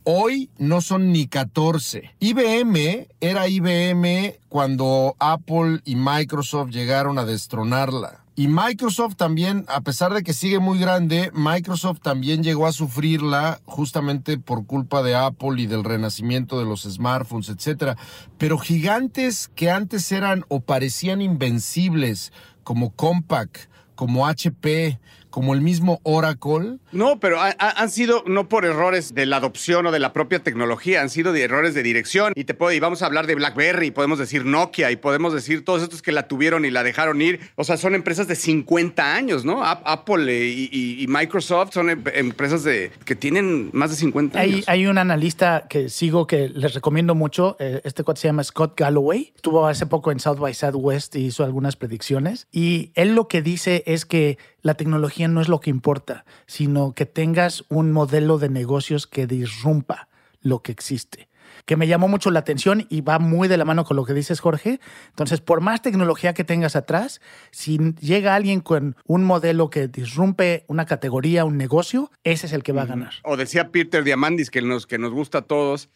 [0.03, 2.15] Hoy no son ni 14.
[2.19, 8.23] IBM era IBM cuando Apple y Microsoft llegaron a destronarla.
[8.39, 13.60] Y Microsoft también, a pesar de que sigue muy grande, Microsoft también llegó a sufrirla
[13.65, 17.97] justamente por culpa de Apple y del renacimiento de los smartphones, etc.
[18.38, 22.32] Pero gigantes que antes eran o parecían invencibles,
[22.63, 25.00] como Compaq, como HP,
[25.38, 26.80] como el mismo Oracle.
[26.91, 30.12] No, pero ha, ha, han sido no por errores de la adopción o de la
[30.12, 32.34] propia tecnología, han sido de errores de dirección.
[32.36, 35.63] Y te puedo, y vamos a hablar de BlackBerry, podemos decir Nokia y podemos decir
[35.63, 37.39] todos estos que la tuvieron y la dejaron ir.
[37.54, 39.63] O sea, son empresas de 50 años, ¿no?
[39.63, 44.54] Apple y, y, y Microsoft son em empresas de, que tienen más de 50 hay,
[44.54, 44.65] años.
[44.67, 47.58] Hay un analista que sigo que les recomiendo mucho.
[47.60, 49.34] Eh, este cuate se llama Scott Galloway.
[49.36, 52.47] Estuvo hace poco en South by Southwest y hizo algunas predicciones.
[52.52, 56.93] Y él lo que dice es que la tecnología no es lo que importa, sino
[56.93, 60.10] que tengas un modelo de negocios que disrumpa
[60.41, 61.30] lo que existe.
[61.65, 64.13] Que me llamó mucho la atención y va muy de la mano con lo que
[64.13, 64.82] dices, Jorge.
[65.08, 70.65] Entonces, por más tecnología que tengas atrás, si llega alguien con un modelo que disrumpe
[70.67, 73.13] una categoría, un negocio, ese es el que va a ganar.
[73.23, 75.89] O decía Peter Diamandis, que nos, que nos gusta a todos,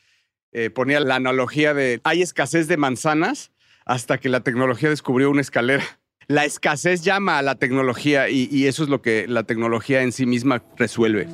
[0.54, 3.52] eh, ponía la analogía de hay escasez de manzanas
[3.86, 5.84] hasta que la tecnología descubrió una escalera
[6.28, 10.12] la escasez llama a la tecnología y, y, eso es lo que la tecnología en
[10.12, 11.28] sí misma resuelve.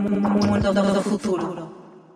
[0.00, 1.70] Mundo futuro.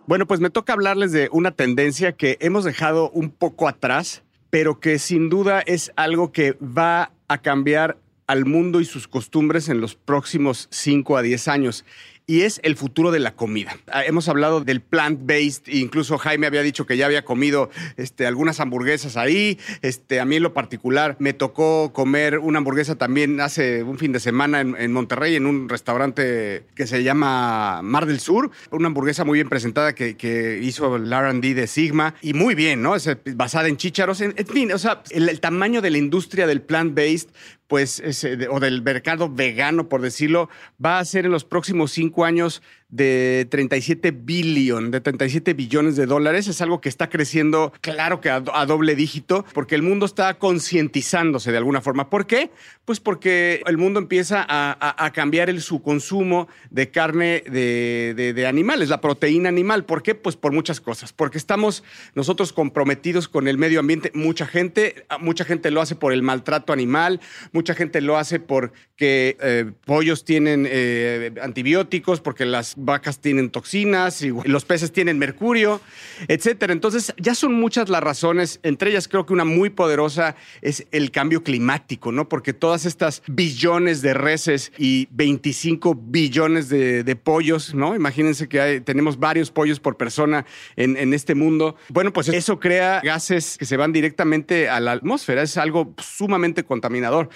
[0.07, 4.79] Bueno, pues me toca hablarles de una tendencia que hemos dejado un poco atrás, pero
[4.79, 9.81] que sin duda es algo que va a cambiar al mundo y sus costumbres en
[9.81, 11.85] los próximos 5 a 10 años
[12.27, 13.77] y es el futuro de la comida.
[14.05, 19.17] Hemos hablado del plant-based, incluso Jaime había dicho que ya había comido este, algunas hamburguesas
[19.17, 19.59] ahí.
[19.81, 24.11] Este, a mí en lo particular me tocó comer una hamburguesa también hace un fin
[24.11, 28.49] de semana en, en Monterrey, en un restaurante que se llama Mar del Sur.
[28.71, 32.81] Una hamburguesa muy bien presentada que, que hizo el RD de Sigma y muy bien,
[32.81, 32.95] ¿no?
[32.95, 34.21] Es basada en chícharos.
[34.21, 37.29] En, en fin, o sea, el, el tamaño de la industria del plant-based
[37.67, 40.49] pues, ese, o del mercado vegano, por decirlo,
[40.83, 46.05] va a ser en los próximos cinco años de 37 billion, de 37 billones de
[46.05, 46.47] dólares.
[46.47, 51.51] Es algo que está creciendo, claro que a, doble dígito, porque el mundo está concientizándose
[51.51, 52.09] de alguna forma.
[52.09, 52.51] ¿Por qué?
[52.85, 58.47] Pues porque el mundo empieza a, cambiar el, su consumo de carne de, de, de,
[58.47, 59.85] animales, la proteína animal.
[59.85, 60.13] ¿Por qué?
[60.13, 61.13] Pues por muchas cosas.
[61.13, 64.11] Porque estamos nosotros comprometidos con el medio ambiente.
[64.13, 67.19] Mucha gente, mucha gente lo hace por el maltrato animal,
[67.51, 74.21] mucha gente lo hace porque eh, pollos tienen eh, antibióticos, porque las vacas tienen toxinas
[74.21, 75.81] y los peces tienen mercurio,
[76.27, 76.73] etcétera.
[76.73, 81.11] Entonces, ya son muchas las razones, entre ellas creo que una muy poderosa es el
[81.11, 82.29] cambio climático, ¿no?
[82.29, 87.95] Porque todas estas billones de reses y 25 billones de, pollos, ¿no?
[87.95, 91.75] Imagínense que tenemos varios pollos por persona en, en, este mundo.
[91.89, 96.65] Bueno, pues eso crea gases que se van directamente a la atmósfera, es algo sumamente
[96.65, 97.29] contaminador.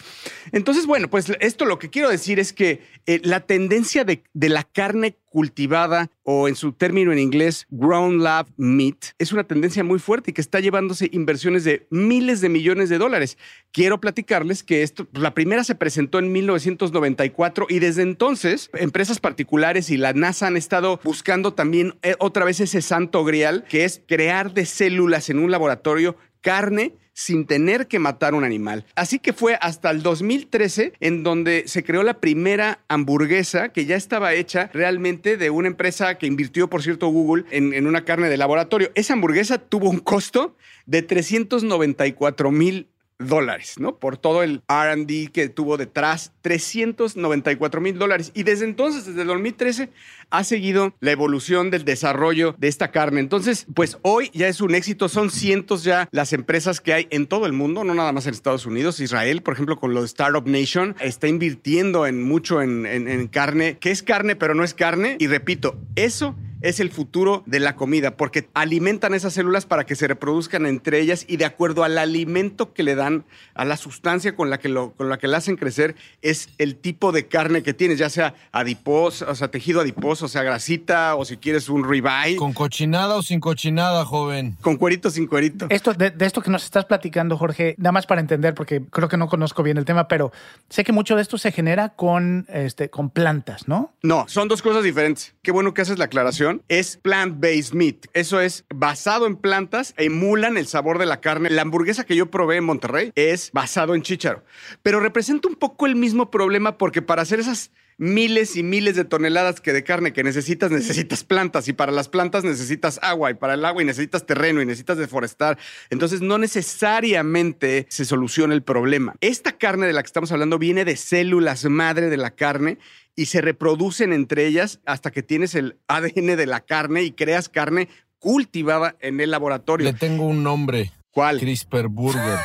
[0.52, 4.50] Entonces, bueno, pues esto lo que quiero decir es que eh, la tendencia de, de
[4.50, 9.84] la carne cultivada o en su término en inglés ground lab meat es una tendencia
[9.84, 13.38] muy fuerte y que está llevándose inversiones de miles de millones de dólares.
[13.72, 19.90] Quiero platicarles que esto, la primera se presentó en 1994 y desde entonces empresas particulares
[19.90, 24.02] y la NASA han estado buscando también eh, otra vez ese santo grial que es
[24.08, 28.86] crear de células en un laboratorio carne sin tener que matar un animal.
[28.96, 33.98] Así que fue hasta el 2013 en donde se creó la primera hamburguesa que ya
[33.98, 38.38] estaba hecha realmente de una empresa que invirtió, por cierto, Google en, una carne de
[38.38, 38.90] laboratorio.
[38.96, 40.56] Esa hamburguesa tuvo un costo
[40.86, 42.88] de 394 mil
[43.20, 43.98] dólares, ¿no?
[43.98, 48.32] Por todo el RD que tuvo detrás, 394 mil dólares.
[48.34, 49.90] Y desde entonces, desde el 2013,
[50.30, 53.20] ha seguido la evolución del desarrollo de esta carne.
[53.20, 57.28] Entonces, pues hoy ya es un éxito, son cientos ya las empresas que hay en
[57.28, 59.00] todo el mundo, no nada más en Estados Unidos.
[59.00, 63.78] Israel, por ejemplo, con lo de Startup Nation, está invirtiendo en mucho en, en carne,
[63.80, 65.18] que es carne, pero no es carne.
[65.20, 69.96] Y repito, eso es el futuro de la comida, porque alimentan esas células para que
[69.96, 74.36] se reproduzcan entre ellas y de acuerdo al alimento que le dan, a la sustancia
[74.36, 77.64] con la que, lo, con la, que la hacen crecer, es el tipo de carne
[77.64, 81.70] que tienes, ya sea adiposo, o sea, tejido adiposo, o sea, grasita, o si quieres
[81.70, 82.36] un ribeye.
[82.36, 84.58] ¿Con cochinada o sin cochinada, joven?
[84.62, 85.68] Con cuerito, sin cuerito.
[85.70, 89.18] Esto, de, esto que nos estás platicando, Jorge, nada más para entender, porque creo que
[89.18, 90.32] no conozco bien el tema, pero
[90.70, 93.94] sé que mucho de esto se genera con, este, con plantas, ¿no?
[94.02, 95.34] No, son dos cosas diferentes.
[95.42, 98.08] Qué bueno que haces la aclaración es plant-based meat.
[98.14, 101.50] Eso es basado en plantas, emulan el sabor de la carne.
[101.50, 104.44] La hamburguesa que yo probé en Monterrey es basado en chícharo,
[104.84, 109.04] pero representa un poco el mismo problema porque para hacer esas miles y miles de
[109.04, 113.34] toneladas que de carne que necesitas, necesitas plantas y para las plantas necesitas agua y
[113.34, 115.60] para el agua y necesitas terreno y necesitas deforestar.
[115.90, 119.16] Entonces no necesariamente se soluciona el problema.
[119.20, 122.80] Esta carne de la que estamos hablando viene de células madre de la carne
[123.20, 127.50] y se reproducen entre ellas hasta que tienes el ADN de la carne y creas
[127.50, 129.92] carne cultivada en el laboratorio.
[129.92, 130.94] Le tengo un nombre.
[131.12, 131.38] ¿Cuál?
[131.38, 132.40] CRISPR Burger.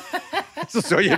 [0.68, 1.16] Eso se oye.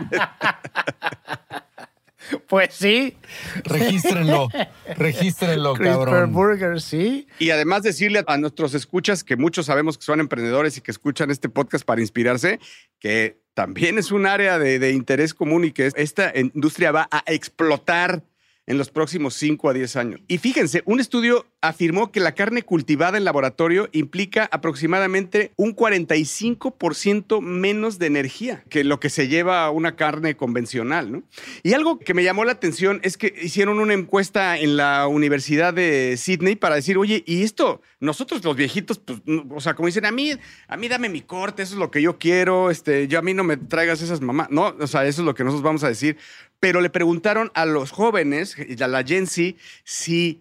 [2.46, 3.16] Pues sí.
[3.64, 4.48] Regístrenlo,
[4.96, 6.32] regístrenlo, cabrón.
[6.32, 7.26] Burger, sí.
[7.40, 11.32] Y además decirle a nuestros escuchas, que muchos sabemos que son emprendedores y que escuchan
[11.32, 12.60] este podcast para inspirarse,
[13.00, 17.24] que también es un área de, de interés común y que esta industria va a
[17.26, 18.22] explotar
[18.66, 20.20] en los próximos 5 a 10 años.
[20.28, 27.40] Y fíjense, un estudio afirmó que la carne cultivada en laboratorio implica aproximadamente un 45%
[27.40, 31.10] menos de energía que lo que se lleva a una carne convencional.
[31.10, 31.22] ¿no?
[31.62, 35.74] Y algo que me llamó la atención es que hicieron una encuesta en la Universidad
[35.74, 39.20] de Sydney para decir, oye, y esto, nosotros los viejitos, pues,
[39.50, 40.32] o sea, como dicen, a mí,
[40.68, 43.34] a mí dame mi corte, eso es lo que yo quiero, este, yo a mí
[43.34, 45.88] no me traigas esas mamás, no, o sea, eso es lo que nosotros vamos a
[45.88, 46.16] decir,
[46.62, 50.40] pero le preguntaron a los jóvenes, a la Gen Z, si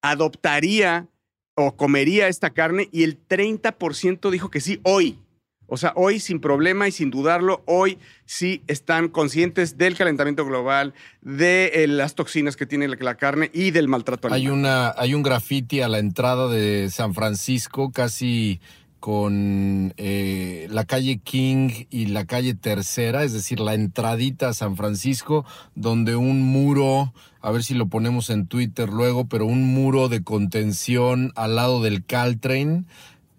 [0.00, 1.08] adoptaría
[1.56, 5.18] o comería esta carne y el 30% dijo que sí hoy.
[5.66, 10.94] O sea, hoy sin problema y sin dudarlo, hoy sí están conscientes del calentamiento global,
[11.20, 14.40] de eh, las toxinas que tiene la, carne y del maltrato animal.
[14.40, 18.58] Hay, una, hay un graffiti a la entrada de San Francisco, casi
[19.00, 24.76] con eh, la calle King y la calle Tercera, es decir, la entradita a San
[24.76, 30.08] Francisco, donde un muro, a ver si lo ponemos en Twitter luego, pero un muro
[30.08, 32.86] de contención al lado del Caltrain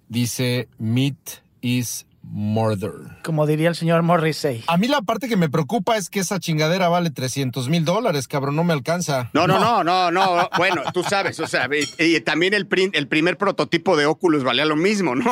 [0.07, 1.17] dice Meat
[1.61, 2.91] is Murder.
[3.23, 4.63] Como diría el señor Morrissey.
[4.67, 8.27] A mí la parte que me preocupa es que esa chingadera vale 300 mil dólares,
[8.27, 9.29] cabrón, no me alcanza.
[9.33, 10.49] No, no, no, no, no.
[10.57, 14.75] bueno, tú sabes, o sea, y, también el, el primer prototipo de Oculus valía lo
[14.75, 15.25] mismo, ¿no?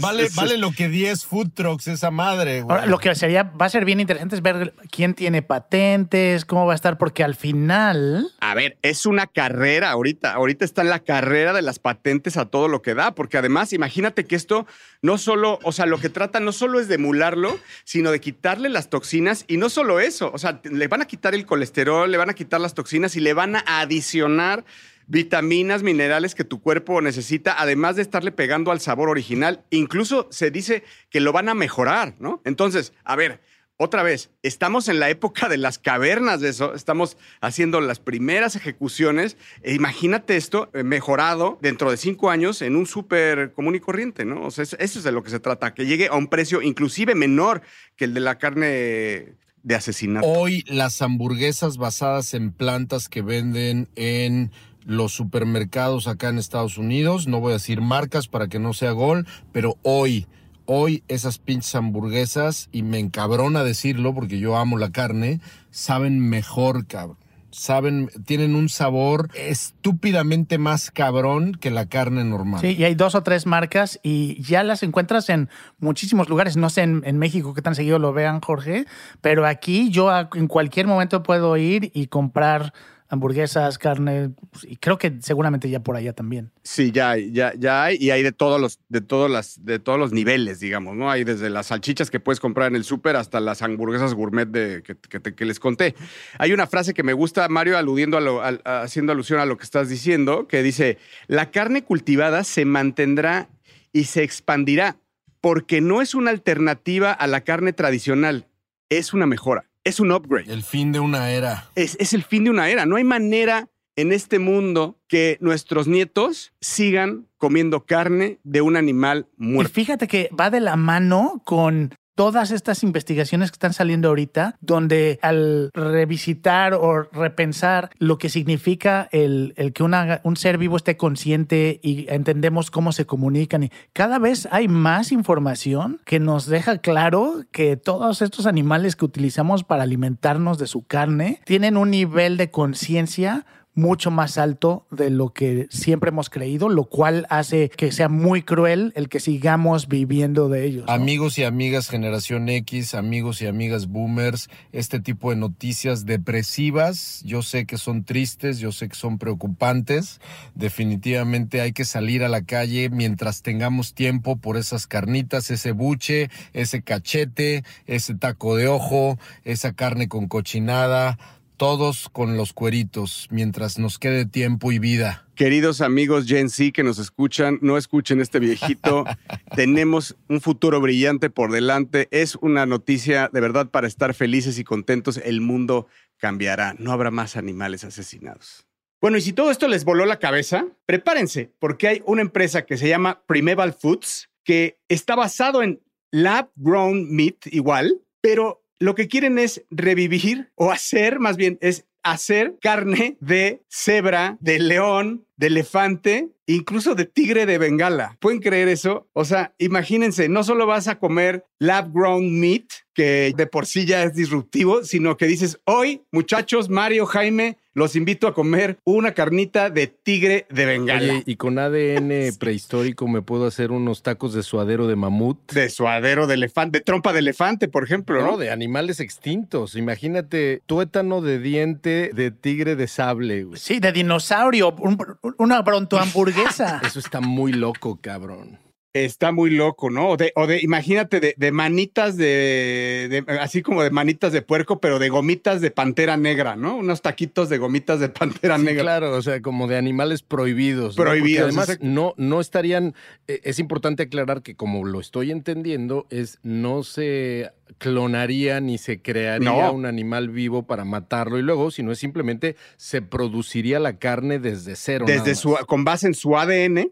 [0.00, 2.86] vale, vale lo que 10 food trucks esa madre, güey.
[2.86, 6.72] lo que sería, va a ser bien interesante es ver quién tiene patentes, cómo va
[6.72, 8.30] a estar, porque al final.
[8.40, 10.32] A ver, es una carrera ahorita.
[10.34, 13.72] Ahorita está en la carrera de las patentes a todo lo que da, porque además,
[13.72, 14.66] imagínate que esto
[15.02, 18.68] no solo, o sea, lo que trata no solo es de emularlo, sino de quitarle
[18.68, 22.18] las toxinas y no solo eso, o sea, le van a quitar el colesterol, le
[22.18, 24.64] van a quitar las toxinas y le van a adicionar
[25.06, 29.64] vitaminas, minerales que tu cuerpo necesita, además de estarle pegando al sabor original.
[29.70, 32.40] Incluso se dice que lo van a mejorar, ¿no?
[32.44, 33.40] Entonces, a ver,
[33.82, 38.54] otra vez, estamos en la época de las cavernas de eso, estamos haciendo las primeras
[38.54, 39.38] ejecuciones.
[39.62, 44.26] E imagínate esto eh, mejorado dentro de cinco años en un súper común y corriente,
[44.26, 44.42] ¿no?
[44.44, 47.14] O sea, eso es de lo que se trata, que llegue a un precio inclusive
[47.14, 47.62] menor
[47.96, 50.26] que el de la carne de asesinato.
[50.26, 54.50] Hoy las hamburguesas basadas en plantas que venden en
[54.84, 58.92] los supermercados acá en Estados Unidos, no voy a decir marcas para que no sea
[58.92, 60.26] gol, pero hoy
[60.72, 65.40] hoy esas pinches hamburguesas, y me encabrona decirlo porque yo amo la carne,
[65.72, 67.16] saben mejor, cabrón.
[67.50, 72.60] saben, tienen un sabor estúpidamente más cabrón que la carne normal.
[72.60, 75.48] Sí, y hay dos o tres marcas y ya las encuentras en
[75.80, 76.56] muchísimos lugares.
[76.56, 78.86] No sé en, México qué tan seguido lo vean, Jorge,
[79.20, 82.72] pero aquí yo en cualquier momento puedo ir y comprar
[83.10, 86.52] hamburguesas, carne, pues, y creo que seguramente ya por allá también.
[86.62, 89.80] Sí, ya hay, ya, ya hay, y hay de todos los, de todos las, de
[89.80, 91.10] todos los niveles, digamos, ¿no?
[91.10, 94.82] Hay desde las salchichas que puedes comprar en el súper hasta las hamburguesas gourmet de,
[94.82, 95.96] que, les conté.
[96.38, 99.64] Hay una frase que me gusta, Mario, aludiendo a lo, haciendo alusión a lo que
[99.64, 103.48] estás diciendo, que dice: la carne cultivada se mantendrá
[103.92, 104.96] y se expandirá
[105.40, 108.46] porque no es una alternativa a la carne tradicional,
[108.88, 110.52] es una mejora, es un upgrade.
[110.52, 111.70] El fin de una era.
[111.74, 112.86] es, es el fin de una era.
[112.86, 119.28] No hay manera en este mundo que nuestros nietos sigan comiendo carne de un animal
[119.38, 119.72] Y muerto.
[119.72, 125.18] fíjate que va de la mano con todas estas investigaciones que están saliendo ahorita, donde
[125.22, 130.98] al revisitar o repensar lo que significa el, el que una- un ser vivo esté
[130.98, 136.76] consciente y entendemos cómo se comunican, y cada vez hay más información que nos deja
[136.76, 142.36] claro que todos estos animales que utilizamos para alimentarnos de su carne tienen un nivel
[142.36, 147.92] de conciencia mucho más alto de lo que siempre hemos creído, lo cual hace que
[147.92, 150.84] sea muy cruel el que sigamos viviendo de ellos.
[150.88, 157.42] Amigos y amigas generación X, amigos y amigas boomers, este tipo de noticias depresivas, yo
[157.42, 160.20] sé que son tristes, yo sé que son preocupantes,
[160.54, 166.28] definitivamente hay que salir a la calle mientras tengamos tiempo por esas carnitas, ese buche,
[166.52, 171.18] ese cachete, ese taco de ojo, esa carne con cochinada,
[171.60, 175.26] todos con los cueritos, mientras nos quede tiempo y vida.
[175.34, 179.04] Queridos amigos Gen Z que nos escuchan, no escuchen este viejito.
[179.54, 182.08] Tenemos un futuro brillante por delante.
[182.12, 185.18] Es una noticia de verdad para estar felices y contentos.
[185.18, 185.86] El mundo
[186.16, 186.74] cambiará.
[186.78, 188.66] No habrá más animales asesinados.
[189.02, 192.78] Bueno, y si todo esto les voló la cabeza, prepárense, porque hay una empresa que
[192.78, 199.06] se llama Primeval Foods, que está basado en lab grown meat igual, pero lo que
[199.06, 205.48] quieren es revivir o hacer, más bien, es hacer carne de cebra, de león, de
[205.48, 208.16] elefante, incluso de tigre de Bengala.
[208.20, 209.06] ¿Pueden creer eso?
[209.12, 212.64] O sea, imagínense, no solo vas a comer lab grown meat,
[212.94, 217.96] que de por sí ya es disruptivo, sino que dices, hoy, muchachos, Mario, Jaime, los
[217.96, 221.12] invito a comer una carnita de tigre de Bengala.
[221.14, 225.52] Oye, y con ADN prehistórico me puedo hacer unos tacos de suadero de mamut.
[225.52, 228.32] de suadero de elefante, de trompa de elefante, por ejemplo, ¿no?
[228.32, 229.74] No, de animales extintos.
[229.74, 233.44] Imagínate tuétano de diente de tigre de sable.
[233.44, 233.58] güey.
[233.58, 234.98] Sí, de dinosaurio, un-
[235.38, 236.80] una pronto hamburguesa.
[236.86, 238.58] Eso está muy loco, cabrón.
[238.92, 240.08] Está muy loco, ¿no?
[240.08, 244.42] O de, o de imagínate, de, de manitas de, de- así como de manitas de
[244.42, 246.76] puerco, pero de gomitas de pantera negra, ¿no?
[246.76, 248.82] Unos taquitos de gomitas de pantera Sí, negra.
[248.82, 250.96] claro, o sea, como de animales prohibidos.
[250.96, 251.04] ¿no?
[251.04, 252.94] Porque Prohibidos, además, no, no estarían.
[253.28, 259.00] eh, Es importante aclarar que, como lo estoy entendiendo, es no se clonaría ni se
[259.00, 259.72] crearía No.
[259.72, 264.74] un animal vivo para matarlo y luego, sino es simplemente se produciría la carne desde
[264.74, 265.04] cero.
[265.06, 266.90] Desde su, con base en su ADN,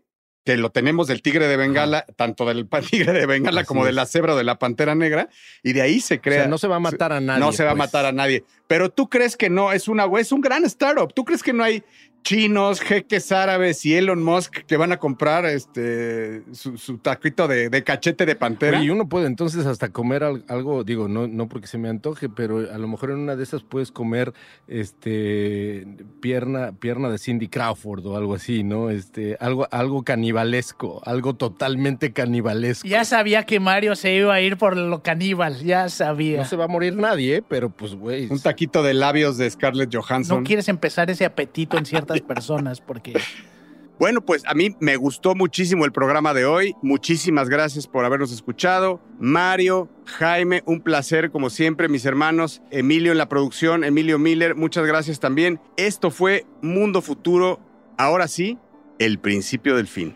[0.49, 3.93] que lo tenemos del tigre de Bengala, tanto del tigre de Bengala Así como de
[3.93, 5.29] la cebra o de la pantera negra,
[5.63, 6.39] y de ahí se O crea.
[6.39, 7.41] sea, no se va a matar a nadie.
[7.41, 7.81] no se va a pues.
[7.81, 8.45] matar a nadie.
[8.67, 11.13] Pero tú crees que no, es una es un gran startup.
[11.13, 11.83] ¿Tú crees que no hay
[12.29, 17.71] chinos, jeques árabes y Elon Musk que van a comprar este su, su taquito de,
[17.71, 18.83] de cachete de pantera?
[18.83, 22.29] Y uno puede entonces hasta comer al- algo, digo, no, no porque se me antoje,
[22.29, 24.35] pero a lo mejor en una de esas puedes comer
[24.67, 25.87] este
[26.21, 28.91] pierna, pierna de Cindy Crawford o algo así, ¿no?
[28.91, 32.87] Este, algo, algo canibalesco, algo totalmente canibalesco.
[32.87, 36.39] Ya sabía que Mario se iba a ir por lo caníbal, ya sabía.
[36.39, 38.27] No se va a morir nadie, pero pues, güey.
[38.31, 40.39] un taquito de labios de Scarlett Johansson.
[40.41, 43.15] No quieres empezar ese apetito en ciertas personas porque
[43.99, 46.77] Bueno, pues a mí me gustó muchísimo el programa de hoy.
[46.83, 49.01] Muchísimas gracias por habernos escuchado.
[49.19, 52.63] Mario, Jaime, un placer como siempre, mis hermanos.
[52.71, 55.61] Emilio en la producción, Emilio Miller, muchas gracias también.
[55.77, 57.59] Esto fue Mundo Futuro.
[57.97, 58.57] Ahora sí,
[59.01, 60.15] el principio del fin.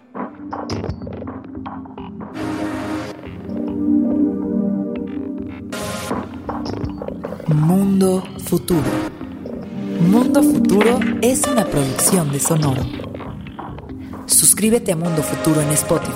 [7.49, 9.22] Mundo Futuro.
[10.11, 12.83] Mundo Futuro es una producción de Sonoro.
[14.27, 16.13] Suscríbete a Mundo Futuro en Spotify,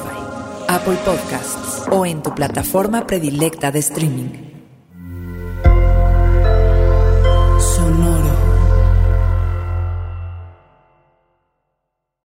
[0.68, 4.45] Apple Podcasts o en tu plataforma predilecta de streaming.